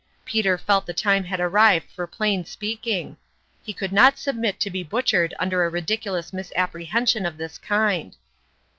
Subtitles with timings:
[0.25, 3.17] Peter felt the time had arrived for plain speaking;
[3.61, 8.17] he could not submit to be butchered under a ridiculous misapprehension of this kind.